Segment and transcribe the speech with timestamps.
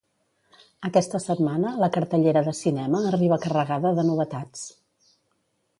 [0.87, 4.65] Aquesta setmana la cartellera de cinema arriba carregada de novetats.